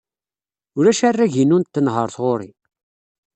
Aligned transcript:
Ulac 0.77 1.01
arrag-inu 1.09 1.57
n 1.59 1.63
tenhaṛt 1.73 2.15
ɣer-i. 2.23 2.51